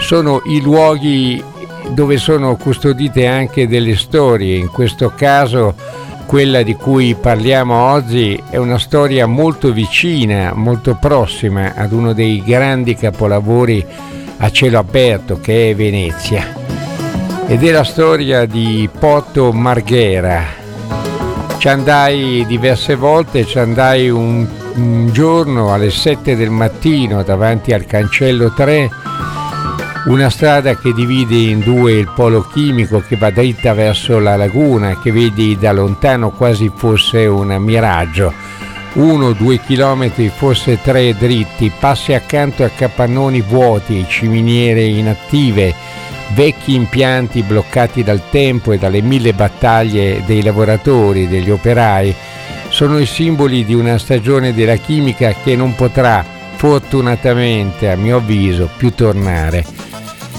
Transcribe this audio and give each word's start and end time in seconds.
Sono 0.00 0.42
i 0.46 0.60
luoghi 0.60 1.40
dove 1.90 2.18
sono 2.18 2.56
custodite 2.56 3.28
anche 3.28 3.68
delle 3.68 3.94
storie, 3.94 4.56
in 4.56 4.66
questo 4.66 5.12
caso 5.14 5.76
quella 6.26 6.62
di 6.62 6.74
cui 6.74 7.14
parliamo 7.14 7.92
oggi 7.92 8.42
è 8.50 8.56
una 8.56 8.80
storia 8.80 9.26
molto 9.26 9.70
vicina, 9.70 10.52
molto 10.52 10.96
prossima 11.00 11.74
ad 11.76 11.92
uno 11.92 12.12
dei 12.12 12.42
grandi 12.44 12.96
capolavori 12.96 13.86
a 14.44 14.50
cielo 14.50 14.78
aperto 14.78 15.40
che 15.40 15.70
è 15.70 15.74
Venezia 15.74 16.54
ed 17.46 17.64
è 17.64 17.70
la 17.70 17.82
storia 17.82 18.44
di 18.44 18.88
Porto 18.98 19.52
Marghera. 19.52 20.44
Ci 21.56 21.68
andai 21.68 22.44
diverse 22.46 22.94
volte, 22.94 23.46
ci 23.46 23.58
andai 23.58 24.10
un, 24.10 24.46
un 24.74 25.08
giorno 25.12 25.72
alle 25.72 25.90
7 25.90 26.36
del 26.36 26.50
mattino 26.50 27.22
davanti 27.22 27.72
al 27.72 27.86
cancello 27.86 28.52
3 28.52 28.90
una 30.08 30.28
strada 30.28 30.76
che 30.76 30.92
divide 30.92 31.36
in 31.36 31.60
due 31.60 31.92
il 31.92 32.12
polo 32.14 32.42
chimico 32.42 33.00
che 33.00 33.16
va 33.16 33.30
dritta 33.30 33.72
verso 33.72 34.18
la 34.18 34.36
laguna, 34.36 35.00
che 35.00 35.10
vedi 35.10 35.56
da 35.56 35.72
lontano 35.72 36.28
quasi 36.32 36.70
fosse 36.74 37.24
un 37.24 37.48
miraggio 37.56 38.43
uno, 38.94 39.32
due 39.32 39.58
chilometri, 39.58 40.30
forse 40.34 40.80
tre 40.80 41.14
dritti, 41.16 41.72
passi 41.78 42.12
accanto 42.12 42.64
a 42.64 42.68
capannoni 42.68 43.40
vuoti, 43.40 44.04
ciminiere 44.08 44.84
inattive, 44.84 45.74
vecchi 46.34 46.74
impianti 46.74 47.42
bloccati 47.42 48.04
dal 48.04 48.22
tempo 48.30 48.72
e 48.72 48.78
dalle 48.78 49.02
mille 49.02 49.32
battaglie 49.32 50.22
dei 50.26 50.42
lavoratori, 50.42 51.28
degli 51.28 51.50
operai, 51.50 52.14
sono 52.68 52.98
i 52.98 53.06
simboli 53.06 53.64
di 53.64 53.74
una 53.74 53.98
stagione 53.98 54.54
della 54.54 54.76
chimica 54.76 55.34
che 55.42 55.56
non 55.56 55.74
potrà, 55.74 56.24
fortunatamente 56.56 57.90
a 57.90 57.96
mio 57.96 58.18
avviso, 58.18 58.68
più 58.76 58.94
tornare. 58.94 59.64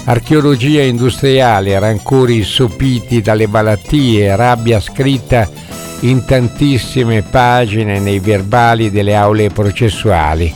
Archeologia 0.04 0.82
industriale, 0.82 1.78
rancori 1.78 2.42
sopiti 2.44 3.20
dalle 3.20 3.46
malattie, 3.46 4.34
rabbia 4.36 4.80
scritta 4.80 5.48
in 6.00 6.24
tantissime 6.24 7.22
pagine 7.22 7.98
nei 7.98 8.18
verbali 8.18 8.90
delle 8.90 9.14
aule 9.14 9.48
processuali. 9.48 10.52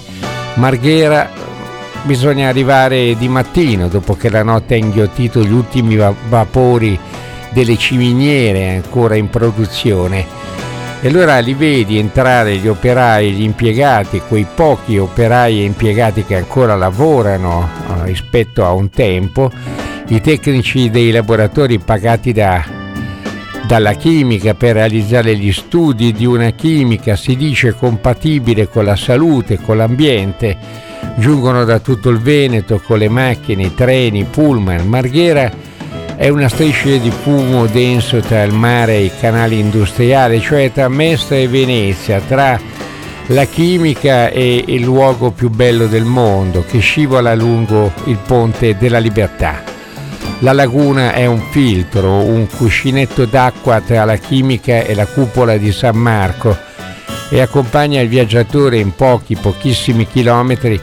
Marghera 0.54 1.30
bisogna 2.02 2.48
arrivare 2.48 3.16
di 3.16 3.28
mattino 3.28 3.88
dopo 3.88 4.16
che 4.16 4.30
la 4.30 4.42
notte 4.42 4.74
ha 4.74 4.78
inghiottito 4.78 5.42
gli 5.42 5.52
ultimi 5.52 5.96
vapori 5.96 6.98
delle 7.50 7.76
ciminiere 7.76 8.74
ancora 8.76 9.16
in 9.16 9.28
produzione. 9.28 10.38
E 11.02 11.08
allora 11.08 11.38
li 11.38 11.54
vedi 11.54 11.98
entrare 11.98 12.56
gli 12.56 12.68
operai, 12.68 13.32
gli 13.32 13.42
impiegati, 13.42 14.20
quei 14.28 14.46
pochi 14.54 14.98
operai 14.98 15.60
e 15.60 15.64
impiegati 15.64 16.24
che 16.24 16.36
ancora 16.36 16.76
lavorano 16.76 17.66
eh, 17.66 18.04
rispetto 18.04 18.66
a 18.66 18.72
un 18.72 18.90
tempo, 18.90 19.50
i 20.08 20.20
tecnici 20.20 20.90
dei 20.90 21.10
laboratori 21.10 21.78
pagati 21.78 22.32
da 22.32 22.62
dalla 23.66 23.92
chimica 23.92 24.54
per 24.54 24.74
realizzare 24.74 25.36
gli 25.36 25.52
studi 25.52 26.12
di 26.12 26.26
una 26.26 26.50
chimica 26.50 27.16
si 27.16 27.36
dice 27.36 27.74
compatibile 27.74 28.68
con 28.68 28.84
la 28.84 28.96
salute, 28.96 29.60
con 29.60 29.76
l'ambiente. 29.76 30.56
Giungono 31.16 31.64
da 31.64 31.78
tutto 31.78 32.08
il 32.08 32.18
Veneto 32.18 32.80
con 32.84 32.98
le 32.98 33.08
macchine, 33.08 33.64
i 33.64 33.74
treni, 33.74 34.24
pullman. 34.24 34.86
Marghera 34.86 35.50
è 36.16 36.28
una 36.28 36.48
striscia 36.48 36.96
di 36.96 37.10
fumo 37.10 37.66
denso 37.66 38.20
tra 38.20 38.42
il 38.42 38.52
mare 38.52 38.96
e 38.96 39.04
i 39.04 39.12
canali 39.18 39.58
industriali, 39.58 40.40
cioè 40.40 40.70
tra 40.72 40.88
Mestre 40.88 41.42
e 41.42 41.48
Venezia, 41.48 42.20
tra 42.20 42.60
la 43.28 43.44
chimica 43.44 44.28
e 44.28 44.64
il 44.66 44.82
luogo 44.82 45.30
più 45.30 45.50
bello 45.50 45.86
del 45.86 46.04
mondo 46.04 46.64
che 46.68 46.80
scivola 46.80 47.34
lungo 47.34 47.92
il 48.04 48.18
ponte 48.26 48.76
della 48.76 48.98
libertà. 48.98 49.69
La 50.42 50.52
laguna 50.54 51.12
è 51.12 51.26
un 51.26 51.40
filtro, 51.50 52.24
un 52.24 52.46
cuscinetto 52.46 53.26
d'acqua 53.26 53.82
tra 53.82 54.04
la 54.04 54.16
chimica 54.16 54.80
e 54.80 54.94
la 54.94 55.06
cupola 55.06 55.58
di 55.58 55.70
San 55.70 55.96
Marco 55.96 56.56
e 57.28 57.40
accompagna 57.40 58.00
il 58.00 58.08
viaggiatore 58.08 58.78
in 58.78 58.94
pochi, 58.94 59.36
pochissimi 59.36 60.06
chilometri 60.06 60.80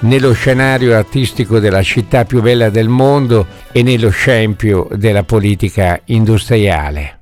nello 0.00 0.32
scenario 0.32 0.94
artistico 0.94 1.58
della 1.58 1.82
città 1.82 2.24
più 2.24 2.42
bella 2.42 2.68
del 2.68 2.88
mondo 2.88 3.46
e 3.72 3.82
nello 3.82 4.10
scempio 4.10 4.86
della 4.92 5.22
politica 5.22 5.98
industriale. 6.06 7.19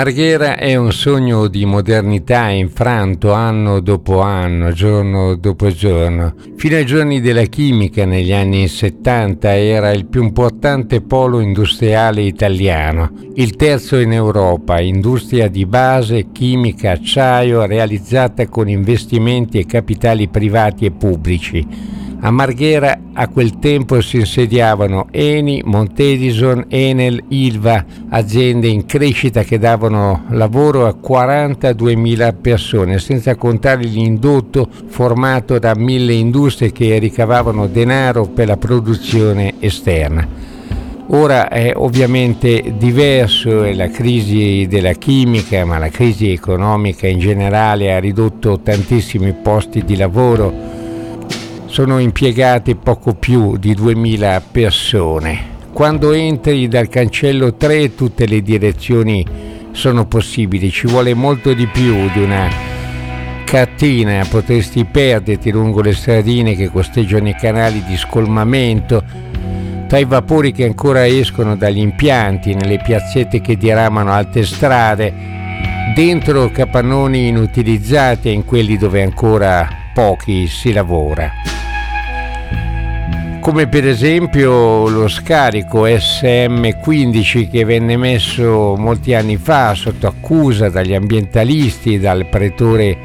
Marghera 0.00 0.56
è 0.56 0.76
un 0.76 0.92
sogno 0.92 1.46
di 1.46 1.66
modernità 1.66 2.48
infranto 2.48 3.32
anno 3.32 3.80
dopo 3.80 4.22
anno, 4.22 4.72
giorno 4.72 5.34
dopo 5.34 5.70
giorno. 5.70 6.36
Fino 6.56 6.76
ai 6.76 6.86
giorni 6.86 7.20
della 7.20 7.42
chimica 7.42 8.06
negli 8.06 8.32
anni 8.32 8.66
70 8.66 9.54
era 9.58 9.90
il 9.90 10.06
più 10.06 10.22
importante 10.22 11.02
polo 11.02 11.40
industriale 11.40 12.22
italiano, 12.22 13.12
il 13.34 13.56
terzo 13.56 13.98
in 13.98 14.12
Europa, 14.12 14.80
industria 14.80 15.48
di 15.48 15.66
base, 15.66 16.28
chimica, 16.32 16.92
acciaio 16.92 17.66
realizzata 17.66 18.48
con 18.48 18.70
investimenti 18.70 19.58
e 19.58 19.66
capitali 19.66 20.28
privati 20.28 20.86
e 20.86 20.92
pubblici. 20.92 21.98
A 22.22 22.30
Marghera 22.30 22.98
a 23.14 23.28
quel 23.28 23.58
tempo 23.58 23.98
si 24.02 24.18
insediavano 24.18 25.06
Eni, 25.10 25.62
Montedison, 25.64 26.66
Enel, 26.68 27.24
Ilva, 27.28 27.82
aziende 28.10 28.68
in 28.68 28.84
crescita 28.84 29.42
che 29.42 29.58
davano 29.58 30.24
lavoro 30.28 30.86
a 30.86 30.94
42.000 31.02 32.34
persone, 32.38 32.98
senza 32.98 33.36
contare 33.36 33.84
l'indotto 33.84 34.68
formato 34.88 35.58
da 35.58 35.74
mille 35.74 36.12
industrie 36.12 36.72
che 36.72 36.98
ricavavano 36.98 37.66
denaro 37.68 38.26
per 38.26 38.48
la 38.48 38.58
produzione 38.58 39.54
esterna. 39.58 40.28
Ora 41.12 41.48
è 41.48 41.72
ovviamente 41.74 42.74
diverso, 42.76 43.64
la 43.72 43.88
crisi 43.88 44.66
della 44.68 44.92
chimica, 44.92 45.64
ma 45.64 45.78
la 45.78 45.88
crisi 45.88 46.30
economica 46.30 47.08
in 47.08 47.18
generale 47.18 47.94
ha 47.94 47.98
ridotto 47.98 48.60
tantissimi 48.60 49.32
posti 49.32 49.84
di 49.86 49.96
lavoro 49.96 50.79
sono 51.70 52.00
impiegate 52.00 52.74
poco 52.74 53.14
più 53.14 53.56
di 53.56 53.74
2000 53.74 54.42
persone. 54.50 55.58
Quando 55.72 56.10
entri 56.10 56.66
dal 56.66 56.88
cancello 56.88 57.54
3 57.54 57.94
tutte 57.94 58.26
le 58.26 58.42
direzioni 58.42 59.24
sono 59.70 60.04
possibili, 60.04 60.68
ci 60.72 60.88
vuole 60.88 61.14
molto 61.14 61.54
di 61.54 61.68
più 61.68 62.10
di 62.12 62.22
una 62.24 62.48
catena, 63.44 64.26
potresti 64.28 64.84
perderti 64.84 65.52
lungo 65.52 65.80
le 65.80 65.92
stradine 65.92 66.56
che 66.56 66.68
costeggiano 66.68 67.28
i 67.28 67.36
canali 67.36 67.84
di 67.84 67.96
scolmamento, 67.96 69.04
tra 69.86 69.98
i 69.98 70.04
vapori 70.04 70.50
che 70.50 70.64
ancora 70.64 71.06
escono 71.06 71.54
dagli 71.54 71.78
impianti, 71.78 72.52
nelle 72.52 72.80
piazzette 72.82 73.40
che 73.40 73.56
diramano 73.56 74.12
alte 74.12 74.44
strade, 74.44 75.14
dentro 75.94 76.50
capannoni 76.50 77.28
inutilizzati 77.28 78.28
e 78.28 78.32
in 78.32 78.44
quelli 78.44 78.76
dove 78.76 79.04
ancora 79.04 79.68
pochi 79.94 80.48
si 80.48 80.72
lavora 80.72 81.59
come 83.40 83.68
per 83.68 83.86
esempio 83.86 84.86
lo 84.88 85.08
scarico 85.08 85.86
SM15 85.86 87.50
che 87.50 87.64
venne 87.64 87.96
messo 87.96 88.76
molti 88.76 89.14
anni 89.14 89.38
fa 89.38 89.74
sotto 89.74 90.06
accusa 90.06 90.68
dagli 90.68 90.94
ambientalisti, 90.94 91.98
dal 91.98 92.26
pretore 92.26 92.96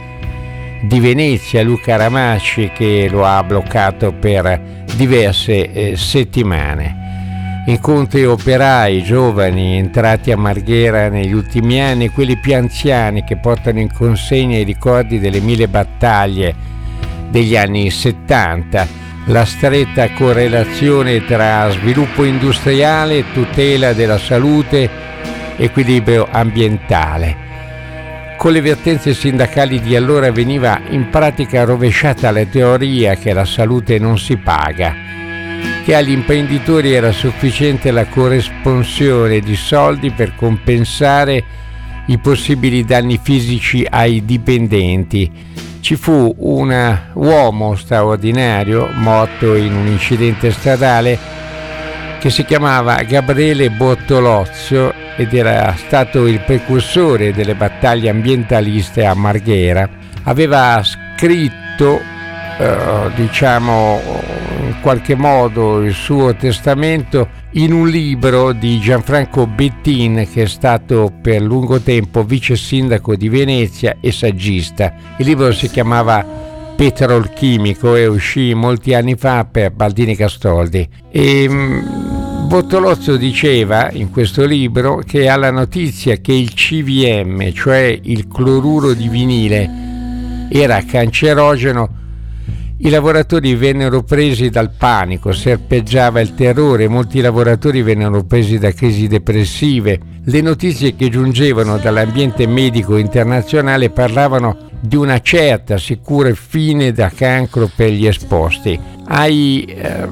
di 0.84 1.00
Venezia 1.00 1.64
Luca 1.64 1.96
Ramacci 1.96 2.72
che 2.76 3.08
lo 3.10 3.26
ha 3.26 3.42
bloccato 3.44 4.12
per 4.14 4.84
diverse 4.96 5.72
eh, 5.72 5.96
settimane. 5.96 7.64
Incontri 7.68 8.26
operai 8.26 9.04
giovani 9.04 9.78
entrati 9.78 10.32
a 10.32 10.38
Marghera 10.38 11.08
negli 11.08 11.34
ultimi 11.34 11.82
anni, 11.82 12.10
quelli 12.10 12.38
più 12.38 12.56
anziani 12.56 13.24
che 13.24 13.38
portano 13.38 13.80
in 13.80 13.92
consegna 13.92 14.58
i 14.58 14.64
ricordi 14.64 15.18
delle 15.18 15.40
mille 15.40 15.68
battaglie 15.68 16.54
degli 17.30 17.56
anni 17.56 17.90
70 17.90 19.05
la 19.28 19.46
stretta 19.46 20.12
correlazione 20.12 21.26
tra 21.26 21.70
sviluppo 21.72 22.24
industriale, 22.24 23.32
tutela 23.34 23.94
della 23.94 24.20
salute, 24.20 24.90
equilibrio 25.58 26.28
ambientale. 26.30 27.44
con 28.38 28.52
le 28.52 28.62
vertenze 28.62 29.16
sindacali 29.16 29.82
di 29.82 29.96
allora 29.96 30.32
veniva 30.32 30.80
in 30.90 31.10
pratica 31.10 31.64
rovesciata 31.64 32.30
la 32.30 32.46
teoria 32.46 33.16
che 33.16 33.34
la 33.34 33.46
salute 33.46 33.98
non 33.98 34.20
si 34.20 34.38
paga, 34.38 34.94
che 35.84 35.96
agli 35.96 36.12
imprenditori 36.12 36.94
era 36.94 37.12
sufficiente 37.12 37.90
la 37.90 38.06
corresponsione 38.06 39.40
di 39.40 39.56
soldi 39.56 40.12
per 40.12 40.36
compensare 40.36 41.44
i 42.08 42.20
possibili 42.20 42.84
danni 42.84 43.20
fisici 43.20 43.88
ai 43.90 44.24
dipendenti. 44.24 45.32
Ci 45.86 45.98
fu 45.98 46.34
un 46.40 47.00
uomo 47.14 47.76
straordinario 47.76 48.90
morto 48.92 49.54
in 49.54 49.76
un 49.76 49.86
incidente 49.86 50.50
stradale 50.50 51.16
che 52.20 52.32
si 52.32 52.44
chiamava 52.44 53.04
Gabriele 53.04 53.70
Bortolozzo 53.70 54.92
ed 55.16 55.32
era 55.36 55.76
stato 55.78 56.26
il 56.26 56.40
precursore 56.40 57.34
delle 57.34 57.54
battaglie 57.54 58.10
ambientaliste 58.10 59.06
a 59.06 59.14
Marghera. 59.14 59.88
Aveva 60.24 60.82
scritto, 60.82 62.02
eh, 62.58 63.12
diciamo, 63.16 64.00
in 64.62 64.76
qualche 64.82 65.16
modo 65.16 65.84
il 65.84 65.94
suo 65.94 66.36
testamento 66.36 67.28
in 67.54 67.74
un 67.74 67.88
libro 67.88 68.52
di 68.54 68.80
Gianfranco 68.80 69.48
Bettin 69.48 70.28
che 70.32 70.44
è 70.44 70.48
stato 70.48 71.12
per 71.22 71.42
lungo 71.42 71.80
tempo 71.80 72.24
vice 72.24 72.56
sindaco 72.56 73.16
di 73.16 73.30
Venezia 73.30 73.98
e 74.00 74.12
saggista. 74.12 74.94
Il 75.18 75.26
libro 75.26 75.52
si 75.52 75.70
chiamava 75.70 76.26
Petrol 76.76 77.32
Chimico 77.34 77.96
e 77.96 78.06
uscì 78.06 78.54
molti 78.54 78.94
anni 78.94 79.16
fa 79.16 79.46
per 79.50 79.72
Baldini 79.72 80.16
Castoldi. 80.16 80.88
E, 81.10 81.48
Bottolozzo 82.46 83.18
diceva 83.18 83.90
in 83.92 84.12
questo 84.12 84.46
libro 84.46 85.02
che 85.04 85.28
alla 85.28 85.50
notizia 85.50 86.18
che 86.18 86.32
il 86.32 86.54
CVM, 86.54 87.52
cioè 87.54 88.00
il 88.04 88.28
cloruro 88.28 88.94
di 88.94 89.08
vinile, 89.08 89.68
era 90.52 90.84
cancerogeno, 90.84 92.05
i 92.86 92.90
lavoratori 92.92 93.56
vennero 93.56 94.04
presi 94.04 94.52
dal 94.52 94.70
panico, 94.70 95.32
serpeggiava 95.32 96.22
il 96.22 96.36
terrore, 96.36 96.88
molti 96.88 97.20
lavoratori 97.20 97.82
vennero 97.82 98.24
presi 98.26 98.60
da 98.60 98.72
crisi 98.74 99.08
depressive. 99.08 100.00
Le 100.24 100.42
notizie 100.42 100.96
che 100.96 101.10
giungevano 101.10 101.80
dall'ambiente 101.80 102.46
medico 102.46 102.98
internazionale 102.98 103.90
parlavano 103.90 104.70
di 104.80 104.96
una 104.96 105.20
certa, 105.20 105.80
sicura 105.80 106.32
fine 106.36 106.92
da 106.92 107.10
cancro 107.10 107.68
per 107.76 107.90
gli 107.90 108.06
esposti. 108.06 108.80
Ai 109.08 109.64
eh, 109.64 110.08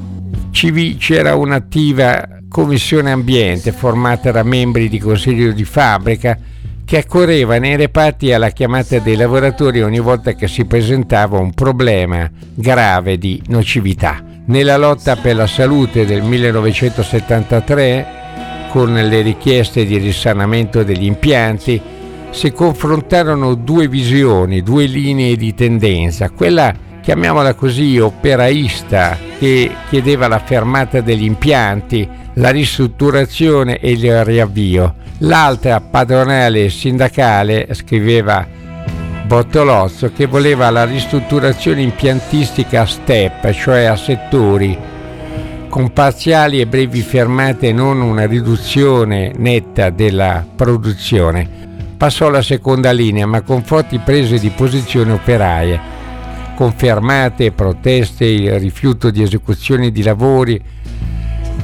CV 0.50 0.98
c'era 0.98 1.36
un'attiva 1.36 2.28
commissione 2.50 3.12
ambiente 3.12 3.72
formata 3.72 4.32
da 4.32 4.42
membri 4.42 4.90
di 4.90 4.98
consiglio 4.98 5.52
di 5.52 5.64
fabbrica 5.64 6.40
che 6.86 6.98
accorreva 6.98 7.58
nei 7.58 7.76
reparti 7.76 8.34
alla 8.34 8.50
chiamata 8.50 9.00
dei 9.00 9.16
lavoratori 9.16 9.82
ogni 9.82 10.00
volta 10.00 10.34
che 10.34 10.48
si 10.48 10.66
presentava 10.66 11.40
un 11.40 11.54
problema 11.54 12.30
grave 12.54 13.18
di 13.18 13.42
nocività. 13.48 14.24
Nella 14.46 14.78
lotta 14.78 15.16
per 15.16 15.36
la 15.36 15.48
salute 15.48 16.06
del 16.06 16.22
1973, 16.22 18.06
con 18.70 18.94
le 18.94 19.22
richieste 19.22 19.86
di 19.86 19.98
risanamento 19.98 20.84
degli 20.84 21.06
impianti, 21.06 21.82
si 22.32 22.52
confrontarono 22.52 23.54
due 23.54 23.88
visioni, 23.88 24.62
due 24.62 24.86
linee 24.86 25.36
di 25.38 25.54
tendenza, 25.54 26.30
quella 26.32 26.74
chiamiamola 27.02 27.54
così 27.54 28.00
operaista 28.00 29.18
che 29.38 29.70
chiedeva 29.90 30.28
la 30.28 30.40
fermata 30.40 31.02
degli 31.02 31.26
impianti, 31.26 32.08
la 32.36 32.50
ristrutturazione 32.50 33.80
e 33.80 33.92
il 33.92 34.24
riavvio. 34.24 34.96
L'altra 35.20 35.80
padronale 35.80 36.70
sindacale 36.70 37.68
scriveva 37.74 38.46
Bottolozzo 39.26 40.12
che 40.12 40.26
voleva 40.26 40.70
la 40.70 40.84
ristrutturazione 40.84 41.82
impiantistica 41.82 42.82
a 42.82 42.86
step, 42.86 43.52
cioè 43.52 43.86
a 43.86 43.96
settori, 43.96 44.78
con 45.70 45.94
parziali 45.94 46.60
e 46.60 46.68
brevi 46.68 47.02
fermate 47.02 47.70
e 47.70 47.74
non 47.74 48.02
una 48.02 48.26
riduzione 48.26 49.32
netta 49.36 49.90
della 49.90 50.46
produzione. 50.56 51.62
Passò 51.96 52.28
alla 52.28 52.42
seconda 52.42 52.92
linea, 52.92 53.26
ma 53.26 53.42
con 53.42 53.64
forti 53.64 53.98
prese 54.00 54.40
di 54.40 54.50
posizione 54.50 55.14
operaie 55.14 55.94
confermate 56.56 57.52
proteste, 57.52 58.26
il 58.26 58.60
rifiuto 58.60 59.10
di 59.10 59.22
esecuzioni 59.22 59.92
di 59.92 60.04
lavori 60.04 60.62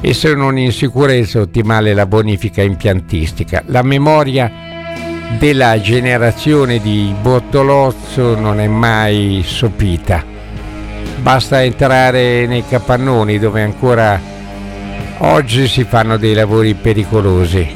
e 0.00 0.14
se 0.14 0.34
non 0.34 0.58
in 0.58 0.72
sicurezza 0.72 1.40
ottimale 1.40 1.94
la 1.94 2.06
bonifica 2.06 2.62
impiantistica. 2.62 3.62
La 3.66 3.82
memoria 3.82 4.50
della 5.38 5.80
generazione 5.80 6.80
di 6.80 7.14
Bottolozzo 7.20 8.38
non 8.38 8.60
è 8.60 8.66
mai 8.66 9.42
sopita. 9.44 10.24
Basta 11.20 11.62
entrare 11.62 12.46
nei 12.46 12.64
capannoni 12.66 13.38
dove 13.38 13.62
ancora 13.62 14.20
oggi 15.18 15.68
si 15.68 15.84
fanno 15.84 16.16
dei 16.16 16.34
lavori 16.34 16.74
pericolosi. 16.74 17.68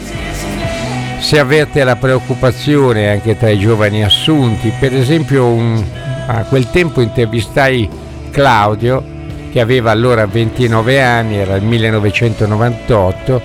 Si 1.18 1.38
avverte 1.38 1.84
la 1.84 1.96
preoccupazione 1.96 3.10
anche 3.10 3.36
tra 3.36 3.50
i 3.50 3.58
giovani 3.58 4.02
assunti, 4.02 4.72
per 4.78 4.94
esempio 4.94 5.46
un 5.46 5.82
a 6.26 6.44
quel 6.44 6.70
tempo 6.70 7.00
intervistai 7.00 7.88
Claudio 8.30 9.13
che 9.54 9.60
aveva 9.60 9.92
allora 9.92 10.26
29 10.26 11.00
anni, 11.00 11.36
era 11.36 11.54
il 11.54 11.62
1998 11.62 13.42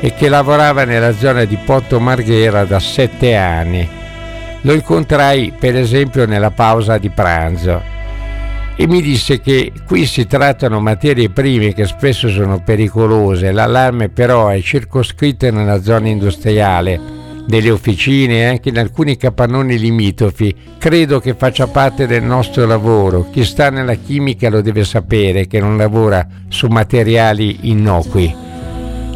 e 0.00 0.12
che 0.12 0.28
lavorava 0.28 0.84
nella 0.84 1.14
zona 1.14 1.44
di 1.44 1.56
Porto 1.56 1.98
Marghera 1.98 2.66
da 2.66 2.78
7 2.78 3.34
anni. 3.34 3.88
Lo 4.60 4.74
incontrai 4.74 5.54
per 5.58 5.76
esempio 5.76 6.26
nella 6.26 6.50
pausa 6.50 6.98
di 6.98 7.08
pranzo 7.08 7.80
e 8.76 8.86
mi 8.86 9.00
disse 9.00 9.40
che 9.40 9.72
qui 9.86 10.04
si 10.04 10.26
trattano 10.26 10.78
materie 10.78 11.30
prime 11.30 11.72
che 11.72 11.86
spesso 11.86 12.28
sono 12.28 12.60
pericolose, 12.60 13.50
l'allarme 13.50 14.10
però 14.10 14.48
è 14.48 14.60
circoscritto 14.60 15.50
nella 15.50 15.80
zona 15.80 16.08
industriale 16.08 17.13
delle 17.46 17.70
officine 17.70 18.40
e 18.40 18.44
anche 18.44 18.70
in 18.70 18.78
alcuni 18.78 19.16
capannoni 19.16 19.78
limitrofi, 19.78 20.54
credo 20.78 21.20
che 21.20 21.34
faccia 21.34 21.66
parte 21.66 22.06
del 22.06 22.22
nostro 22.22 22.66
lavoro. 22.66 23.28
Chi 23.30 23.44
sta 23.44 23.70
nella 23.70 23.94
chimica 23.94 24.48
lo 24.48 24.60
deve 24.60 24.84
sapere 24.84 25.46
che 25.46 25.60
non 25.60 25.76
lavora 25.76 26.26
su 26.48 26.66
materiali 26.68 27.70
innocui. 27.70 28.34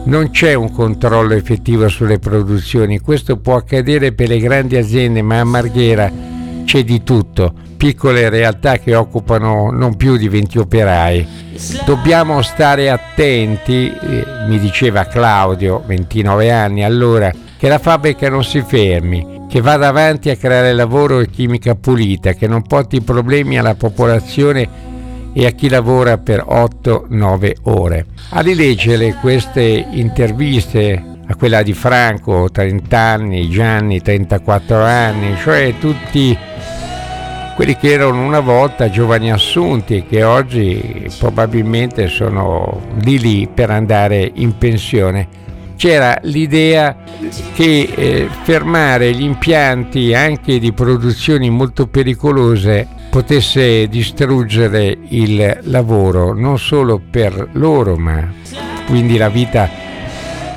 Non 0.05 0.31
c'è 0.31 0.55
un 0.55 0.73
controllo 0.73 1.35
effettivo 1.35 1.89
sulle 1.89 2.19
produzioni, 2.19 2.99
questo 2.99 3.37
può 3.39 3.57
accadere 3.57 4.13
per 4.13 4.29
le 4.29 4.39
grandi 4.39 4.77
aziende, 4.77 5.21
ma 5.23 5.41
a 5.41 5.45
Marghera 5.45 6.11
c'è 6.65 6.85
di 6.85 7.03
tutto, 7.03 7.53
piccole 7.77 8.29
realtà 8.29 8.79
che 8.79 8.95
occupano 8.95 9.71
non 9.71 9.97
più 9.97 10.17
di 10.17 10.29
20 10.29 10.59
operai. 10.59 11.27
Dobbiamo 11.85 12.43
stare 12.43 12.91
attenti, 12.91 13.91
eh, 13.91 14.25
mi 14.47 14.59
diceva 14.59 15.07
Claudio, 15.07 15.83
29 15.87 16.53
anni 16.53 16.85
allora, 16.85 17.33
che 17.59 17.69
la 17.69 17.81
fabbrica 17.81 18.31
non 18.31 18.45
si 18.45 18.63
fermi, 18.63 19.47
che 19.49 19.61
vada 19.61 19.89
avanti 19.89 20.31
a 20.31 20.37
creare 20.37 20.73
lavoro 20.73 21.19
e 21.19 21.29
chimica 21.29 21.75
pulita, 21.75 22.33
che 22.33 22.47
non 22.47 22.63
porti 22.63 23.01
problemi 23.01 23.59
alla 23.59 23.75
popolazione 23.75 24.69
e 25.33 25.45
a 25.45 25.51
chi 25.51 25.69
lavora 25.69 26.19
per 26.19 26.45
8-9 26.49 27.53
ore. 27.65 28.07
A 28.31 28.41
rileggere 28.41 29.15
queste 29.15 29.87
interviste 29.91 31.17
a 31.27 31.35
quella 31.35 31.63
di 31.63 31.73
Franco, 31.73 32.49
30 32.49 32.97
anni, 32.97 33.51
Gianni, 33.51 34.01
34 34.01 34.83
anni, 34.83 35.37
cioè 35.37 35.75
tutti 35.81 36.37
quelli 37.57 37.77
che 37.77 37.91
erano 37.91 38.25
una 38.25 38.39
volta 38.39 38.89
giovani 38.89 39.33
assunti 39.33 40.05
che 40.09 40.23
oggi 40.23 41.11
probabilmente 41.19 42.07
sono 42.07 42.81
lì 43.01 43.19
lì 43.19 43.49
per 43.53 43.71
andare 43.71 44.31
in 44.35 44.57
pensione 44.57 45.48
c'era 45.79 46.19
l'idea 46.23 46.97
che 47.55 47.93
eh, 47.95 48.29
fermare 48.43 49.13
gli 49.13 49.23
impianti 49.23 50.13
anche 50.13 50.59
di 50.59 50.73
produzioni 50.73 51.49
molto 51.51 51.87
pericolose 51.87 52.87
potesse 53.09 53.87
distruggere 53.87 54.99
il 55.11 55.61
lavoro 55.63 56.35
non 56.35 56.59
solo 56.59 57.01
per 57.11 57.51
loro 57.53 57.97
ma 57.97 58.29
quindi 58.87 59.17
la 59.17 59.29
vita 59.29 59.87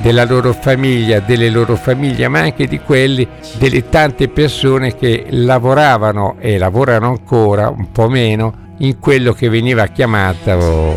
della 0.02 0.26
loro 0.26 0.52
famiglia, 0.52 1.20
delle 1.20 1.50
loro 1.50 1.76
famiglie, 1.76 2.28
ma 2.28 2.40
anche 2.40 2.66
di 2.66 2.80
quelli 2.80 3.28
delle 3.60 3.88
tante 3.88 4.30
persone 4.30 4.96
che 4.96 5.28
lavoravano 5.30 6.38
e 6.40 6.58
lavorano 6.58 7.10
ancora 7.10 7.70
un 7.70 7.92
po' 7.92 8.10
meno 8.10 8.70
in 8.78 8.98
quello 8.98 9.34
che 9.34 9.48
veniva 9.48 9.86
chiamato 9.88 10.96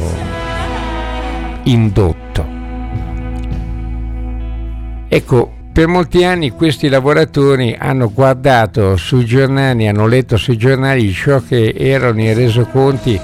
indotto. 1.65 2.54
Ecco, 5.15 5.49
per 5.73 5.87
molti 5.87 6.25
anni 6.25 6.51
questi 6.51 6.89
lavoratori 6.89 7.77
hanno 7.79 8.13
guardato 8.13 8.97
sui 8.97 9.25
giornali, 9.25 9.87
hanno 9.87 10.09
letto 10.09 10.37
sui 10.37 10.57
giornali 10.57 11.13
ciò 11.13 11.41
che 11.41 11.73
erano 11.79 12.21
i 12.21 12.35
resoconti 12.35 13.21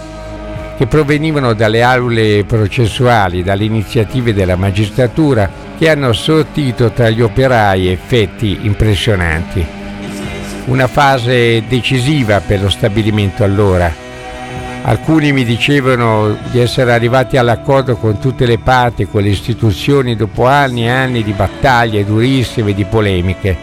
che 0.77 0.87
provenivano 0.87 1.53
dalle 1.53 1.83
aule 1.83 2.45
processuali, 2.45 3.43
dalle 3.43 3.65
iniziative 3.65 4.33
della 4.33 4.55
magistratura 4.55 5.51
che 5.77 5.91
hanno 5.91 6.13
sortito 6.13 6.93
tra 6.93 7.11
gli 7.11 7.23
operai 7.23 7.89
effetti 7.89 8.59
impressionanti. 8.63 9.67
una 10.67 10.87
fase 10.87 11.65
decisiva 11.67 12.39
per 12.39 12.63
lo 12.63 12.69
stabilimento 12.69 13.43
allora. 13.43 14.10
Alcuni 14.83 15.33
mi 15.33 15.45
dicevano 15.45 16.37
di 16.51 16.59
essere 16.59 16.93
arrivati 16.93 17.37
all'accordo 17.37 17.97
con 17.97 18.19
tutte 18.19 18.47
le 18.47 18.59
parti, 18.59 19.07
con 19.07 19.23
le 19.23 19.29
istituzioni, 19.29 20.17
dopo 20.17 20.47
anni 20.47 20.85
e 20.85 20.91
anni 20.91 21.23
di 21.23 21.33
battaglie 21.33 22.05
durissime, 22.05 22.73
di 22.73 22.85
polemiche. 22.85 23.57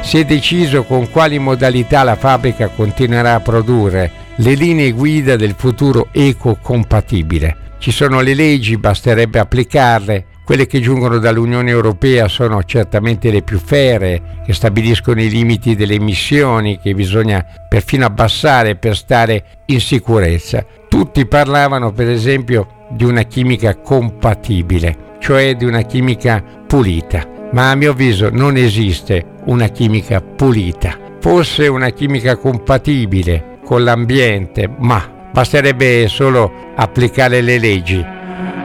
Si 0.00 0.18
è 0.18 0.24
deciso 0.24 0.84
con 0.84 1.10
quali 1.10 1.38
modalità 1.38 2.02
la 2.04 2.16
fabbrica 2.16 2.68
continuerà 2.68 3.34
a 3.34 3.40
produrre 3.40 4.10
le 4.36 4.54
linee 4.54 4.92
guida 4.92 5.36
del 5.36 5.54
futuro 5.56 6.08
eco-compatibile. 6.12 7.56
Ci 7.78 7.90
sono 7.90 8.20
le 8.20 8.34
leggi, 8.34 8.76
basterebbe 8.76 9.40
applicarle, 9.40 10.24
quelle 10.52 10.66
che 10.66 10.80
giungono 10.80 11.16
dall'Unione 11.16 11.70
Europea 11.70 12.28
sono 12.28 12.62
certamente 12.64 13.30
le 13.30 13.40
più 13.40 13.58
ferre, 13.58 14.42
che 14.44 14.52
stabiliscono 14.52 15.22
i 15.22 15.30
limiti 15.30 15.74
delle 15.74 15.94
emissioni 15.94 16.78
che 16.78 16.92
bisogna 16.92 17.42
perfino 17.66 18.04
abbassare 18.04 18.76
per 18.76 18.94
stare 18.94 19.44
in 19.68 19.80
sicurezza. 19.80 20.62
Tutti 20.90 21.24
parlavano 21.24 21.92
per 21.92 22.10
esempio 22.10 22.84
di 22.90 23.04
una 23.04 23.22
chimica 23.22 23.78
compatibile, 23.78 25.16
cioè 25.20 25.56
di 25.56 25.64
una 25.64 25.80
chimica 25.80 26.44
pulita, 26.66 27.26
ma 27.52 27.70
a 27.70 27.74
mio 27.74 27.92
avviso 27.92 28.28
non 28.30 28.58
esiste 28.58 29.24
una 29.46 29.68
chimica 29.68 30.20
pulita. 30.20 30.98
Forse 31.18 31.66
una 31.66 31.88
chimica 31.88 32.36
compatibile 32.36 33.60
con 33.64 33.84
l'ambiente, 33.84 34.68
ma 34.68 35.30
basterebbe 35.32 36.08
solo 36.08 36.74
applicare 36.76 37.40
le 37.40 37.58
leggi 37.58 38.20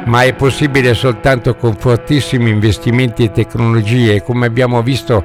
ma 0.07 0.23
è 0.23 0.33
possibile 0.33 0.93
soltanto 0.93 1.55
con 1.55 1.75
fortissimi 1.75 2.49
investimenti 2.49 3.25
e 3.25 3.31
tecnologie, 3.31 4.23
come 4.23 4.45
abbiamo 4.45 4.81
visto 4.81 5.23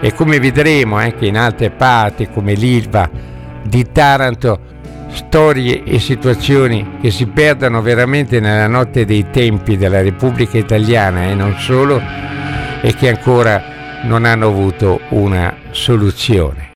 e 0.00 0.12
come 0.12 0.38
vedremo 0.40 0.96
anche 0.96 1.26
in 1.26 1.36
altre 1.36 1.70
parti 1.70 2.28
come 2.28 2.54
l'Ilva 2.54 3.08
di 3.62 3.90
Taranto, 3.90 4.58
storie 5.10 5.82
e 5.84 5.98
situazioni 5.98 6.98
che 7.00 7.10
si 7.10 7.26
perdono 7.26 7.80
veramente 7.82 8.40
nella 8.40 8.68
notte 8.68 9.04
dei 9.04 9.30
tempi 9.30 9.76
della 9.76 10.02
Repubblica 10.02 10.58
Italiana 10.58 11.24
e 11.24 11.34
non 11.34 11.54
solo, 11.58 12.00
e 12.80 12.94
che 12.94 13.08
ancora 13.08 13.62
non 14.04 14.24
hanno 14.24 14.46
avuto 14.46 15.00
una 15.10 15.54
soluzione. 15.70 16.75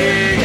Holy 0.00 0.39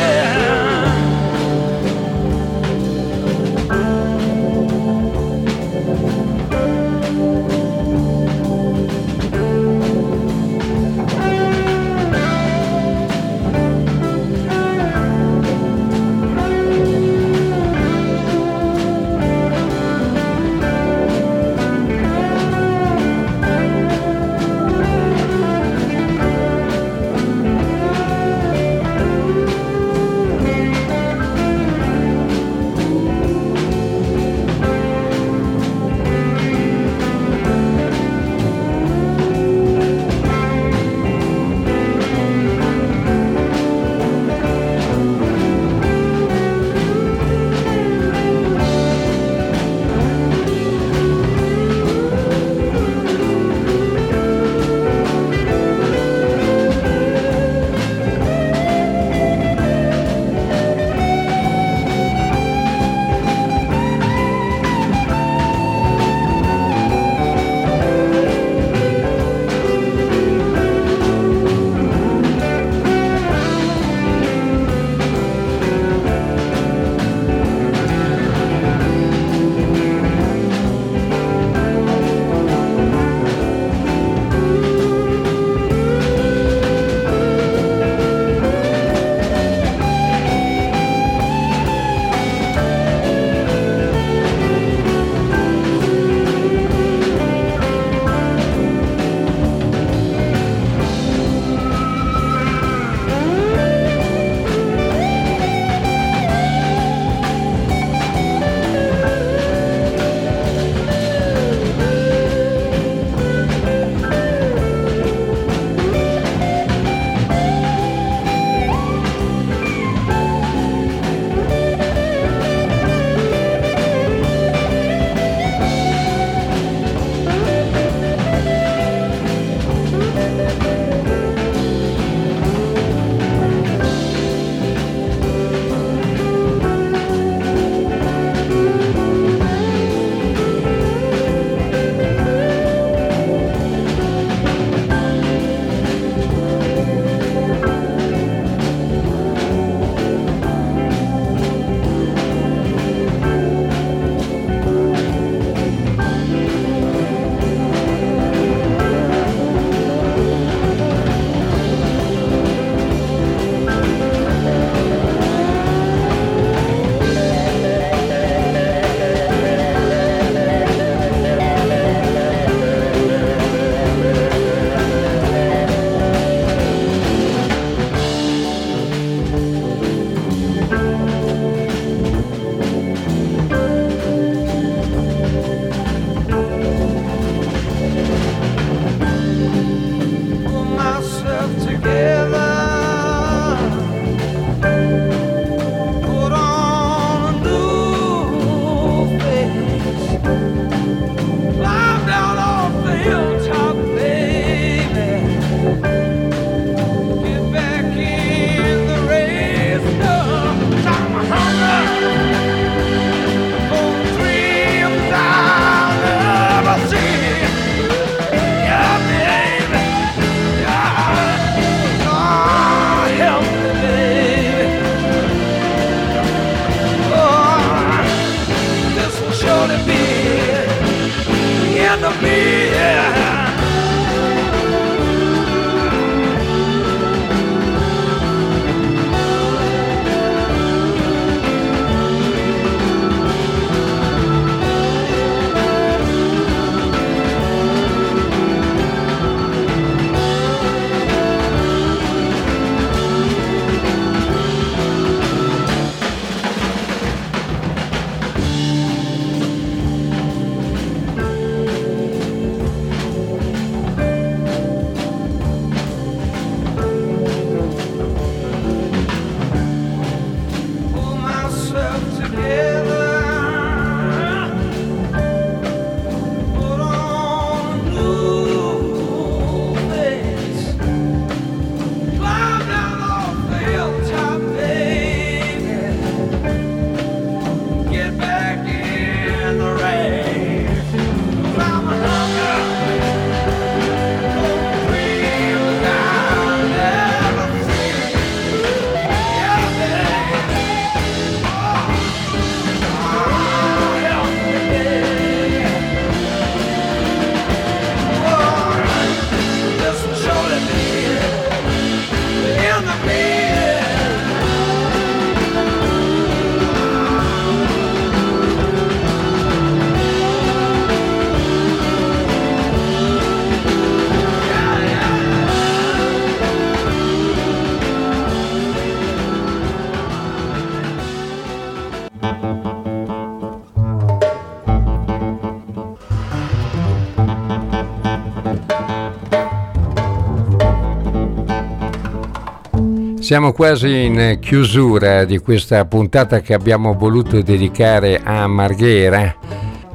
Siamo 343.26 343.54
quasi 343.54 344.04
in 344.04 344.38
chiusura 344.40 345.26
di 345.26 345.40
questa 345.40 345.84
puntata 345.86 346.42
che 346.42 346.54
abbiamo 346.54 346.94
voluto 346.94 347.42
dedicare 347.42 348.22
a 348.24 348.46
Marghera. 348.46 349.36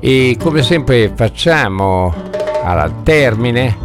E 0.01 0.37
come 0.37 0.65
sempre 0.65 1.13
facciamo 1.15 2.13
al 2.65 3.05
termine, 3.05 3.79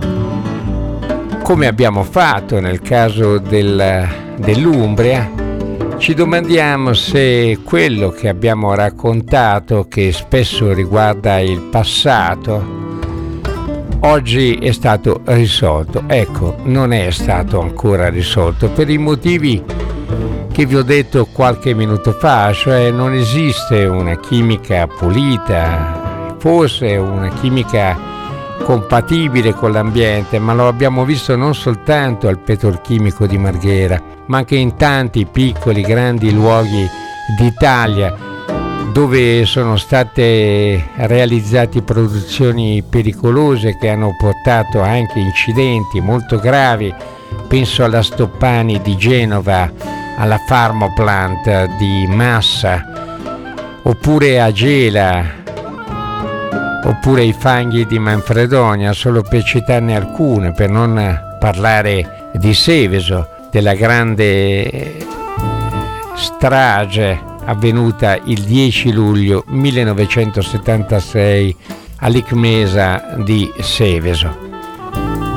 come 1.44 1.68
abbiamo 1.68 2.04
fatto 2.04 2.60
nel 2.60 2.82
caso 2.82 3.38
del, 3.38 4.08
dell'Umbria, 4.38 5.32
ci 6.00 6.16
domandiamo 6.16 6.94
se 6.94 7.60
quello 7.64 8.10
che 8.10 8.28
abbiamo 8.30 8.74
raccontato, 8.74 9.86
che 9.88 10.12
spesso 10.12 10.74
riguarda 10.74 11.38
il 11.38 11.60
passato, 11.70 12.85
oggi 14.06 14.56
è 14.56 14.72
stato 14.72 15.22
risolto. 15.26 16.04
Ecco, 16.08 16.58
non 16.64 16.94
è 16.94 17.10
stato 17.12 17.60
ancora 17.60 18.10
risolto 18.10 18.70
per 18.70 18.90
i 18.90 18.98
motivi 18.98 19.64
che 20.52 20.66
vi 20.66 20.76
ho 20.76 20.84
detto 20.84 21.26
qualche 21.26 21.74
minuto 21.74 22.12
fa, 22.14 22.54
cioè 22.54 22.92
non 22.92 23.14
esiste 23.14 23.86
una 23.86 24.18
chimica 24.18 24.88
pulita, 24.88 26.36
forse 26.38 26.96
una 26.96 27.30
chimica 27.30 27.98
compatibile 28.64 29.54
con 29.54 29.72
l'ambiente, 29.72 30.40
ma 30.40 30.54
lo 30.54 30.68
abbiamo 30.68 31.04
visto 31.04 31.36
non 31.36 31.54
soltanto 31.54 32.28
al 32.28 32.40
petrolchimico 32.40 33.28
di 33.28 33.38
Marghera, 33.38 34.02
ma 34.28 34.38
anche 34.38 34.56
in 34.56 34.76
tanti 34.76 35.26
piccoli, 35.26 35.82
grandi 35.82 36.32
luoghi 36.32 36.88
d'Italia 37.38 38.25
dove 38.96 39.44
sono 39.44 39.76
state 39.76 40.92
realizzate 40.96 41.82
produzioni 41.82 42.82
pericolose 42.82 43.78
che 43.78 43.90
hanno 43.90 44.16
portato 44.18 44.80
anche 44.80 45.20
incidenti 45.20 46.00
molto 46.00 46.40
gravi. 46.40 46.96
Penso 47.50 47.84
alla 47.84 48.02
Stoppani 48.02 48.82
di 48.82 48.96
Genova, 48.96 49.70
alla 50.16 50.40
Pharmoplant 50.48 51.76
di 51.78 52.08
Massa, 52.08 53.82
oppure 53.84 54.40
a 54.40 54.50
Gela, 54.54 55.26
oppure 56.86 57.24
ai 57.24 57.36
fanghi 57.38 57.86
di 57.86 58.00
Manfredonia, 58.00 58.94
solo 58.94 59.24
per 59.24 59.44
citarne 59.44 59.94
alcune, 59.94 60.54
per 60.54 60.70
non 60.70 61.36
parlare 61.38 62.30
di 62.36 62.54
Seveso, 62.54 63.28
della 63.52 63.74
grande 63.74 65.06
strage 66.16 67.34
avvenuta 67.46 68.20
il 68.26 68.42
10 68.42 68.92
luglio 68.92 69.44
1976 69.48 71.56
all'Icmesa 71.98 73.16
di 73.24 73.52
Seveso. 73.60 74.44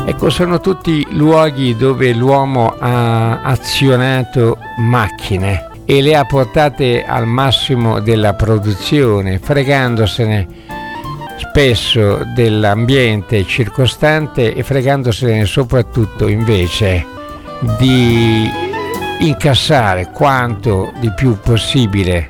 Ecco, 0.07 0.31
sono 0.31 0.61
tutti 0.61 1.07
luoghi 1.11 1.77
dove 1.77 2.15
l'uomo 2.15 2.75
ha 2.79 3.43
azionato 3.43 4.57
macchine 4.79 5.69
e 5.85 6.01
le 6.01 6.17
ha 6.17 6.25
portate 6.25 7.05
al 7.05 7.27
massimo 7.27 8.01
della 8.01 8.33
produzione, 8.35 9.39
fregandosene 9.39 10.47
spesso 11.37 12.23
dell'ambiente 12.35 13.45
circostante 13.45 14.55
e 14.55 14.63
fregandosene 14.63 15.45
soprattutto 15.45 16.27
invece 16.27 17.05
di 17.79 18.68
incassare 19.21 20.11
quanto 20.13 20.93
di 21.01 21.11
più 21.15 21.39
possibile 21.41 22.29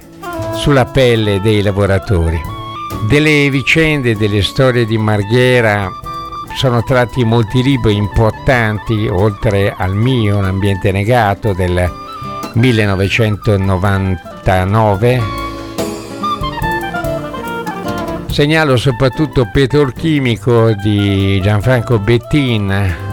sulla 0.54 0.86
pelle 0.86 1.40
dei 1.40 1.62
lavoratori. 1.62 2.40
Delle 3.08 3.48
vicende, 3.50 4.16
delle 4.16 4.42
storie 4.42 4.84
di 4.84 4.98
Marghera 4.98 5.88
sono 6.56 6.82
tratti 6.82 7.24
molti 7.24 7.62
libri 7.62 7.94
importanti, 7.94 9.06
oltre 9.06 9.72
al 9.76 9.94
mio, 9.94 10.40
L'ambiente 10.40 10.90
negato 10.90 11.52
del 11.52 11.88
1999. 12.54 15.22
Segnalo 18.26 18.76
soprattutto 18.76 19.48
Petrolchimico 19.52 20.72
di 20.72 21.40
Gianfranco 21.40 21.98
Bettin, 21.98 23.07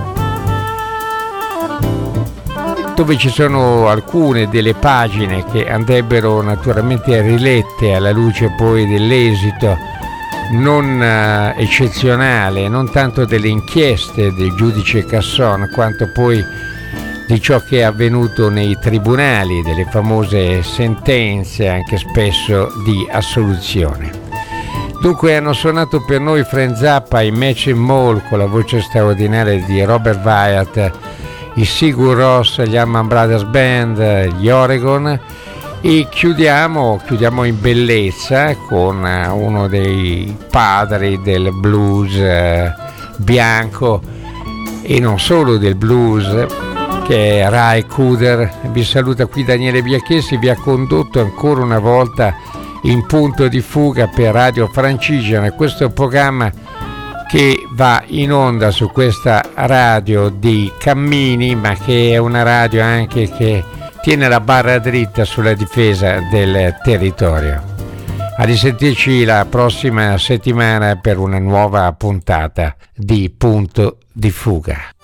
dove 2.95 3.17
ci 3.17 3.29
sono 3.29 3.89
alcune 3.89 4.47
delle 4.47 4.73
pagine 4.73 5.43
che 5.51 5.69
andrebbero 5.69 6.41
naturalmente 6.41 7.21
rilette 7.21 7.93
alla 7.93 8.11
luce 8.11 8.53
poi 8.55 8.87
dell'esito 8.87 9.77
non 10.51 10.99
uh, 10.99 11.59
eccezionale, 11.59 12.69
non 12.69 12.89
tanto 12.89 13.25
delle 13.25 13.49
inchieste 13.49 14.33
del 14.33 14.53
giudice 14.55 15.05
Casson, 15.05 15.69
quanto 15.73 16.09
poi 16.13 16.41
di 17.27 17.41
ciò 17.41 17.59
che 17.59 17.79
è 17.79 17.81
avvenuto 17.81 18.49
nei 18.49 18.77
tribunali, 18.79 19.61
delle 19.63 19.85
famose 19.85 20.63
sentenze, 20.63 21.67
anche 21.67 21.97
spesso 21.97 22.69
di 22.85 23.05
assoluzione. 23.11 24.23
Dunque 25.01 25.35
hanno 25.35 25.53
suonato 25.53 26.03
per 26.03 26.21
noi 26.21 26.43
Frank 26.43 26.77
Zappa 26.77 27.21
i 27.21 27.31
Match 27.31 27.67
Mall 27.67 28.21
con 28.29 28.37
la 28.37 28.45
voce 28.45 28.81
straordinaria 28.81 29.61
di 29.65 29.83
Robert 29.83 30.23
Wyatt 30.23 31.04
i 31.55 31.65
Sigur 31.65 32.15
Ross, 32.15 32.61
gli 32.63 32.75
Allman 32.75 33.07
Brothers 33.07 33.43
Band, 33.43 34.37
gli 34.37 34.49
Oregon 34.49 35.19
e 35.81 36.07
chiudiamo, 36.09 36.99
chiudiamo 37.05 37.43
in 37.43 37.59
bellezza 37.61 38.55
con 38.55 39.05
eh, 39.05 39.27
uno 39.27 39.67
dei 39.67 40.35
padri 40.49 41.21
del 41.21 41.51
blues 41.53 42.15
eh, 42.15 42.73
bianco 43.17 44.01
e 44.81 44.99
non 44.99 45.19
solo 45.19 45.57
del 45.57 45.75
blues 45.75 46.47
che 47.05 47.41
è 47.41 47.49
Rai 47.49 47.85
Kuder. 47.85 48.51
Vi 48.71 48.83
saluta 48.83 49.27
qui 49.27 49.43
Daniele 49.43 49.83
Biachessi, 49.83 50.37
vi 50.37 50.49
ha 50.49 50.55
condotto 50.55 51.21
ancora 51.21 51.61
una 51.61 51.79
volta 51.79 52.35
in 52.83 53.05
punto 53.05 53.47
di 53.47 53.61
fuga 53.61 54.07
per 54.07 54.33
Radio 54.33 54.67
Francigena, 54.67 55.51
questo 55.51 55.89
programma 55.89 56.51
che 57.35 57.67
va 57.71 58.01
in 58.07 58.31
onda 58.31 58.71
su 58.71 58.89
questa 58.89 59.43
radio 59.55 60.29
di 60.29 60.71
Cammini, 60.79 61.53
ma 61.53 61.73
che 61.73 62.11
è 62.13 62.17
una 62.17 62.43
radio 62.43 62.81
anche 62.81 63.29
che 63.29 63.61
tiene 64.01 64.29
la 64.29 64.39
barra 64.39 64.79
dritta 64.79 65.25
sulla 65.25 65.53
difesa 65.53 66.21
del 66.31 66.77
territorio. 66.81 67.61
A 68.37 68.43
risentirci 68.45 69.25
la 69.25 69.45
prossima 69.49 70.17
settimana 70.17 70.95
per 70.95 71.17
una 71.17 71.37
nuova 71.37 71.91
puntata 71.91 72.73
di 72.95 73.29
Punto 73.29 73.97
di 74.13 74.31
Fuga. 74.31 74.94